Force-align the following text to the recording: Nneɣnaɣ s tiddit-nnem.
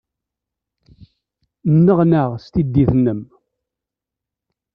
Nneɣnaɣ 1.75 2.29
s 2.43 2.45
tiddit-nnem. 2.53 3.21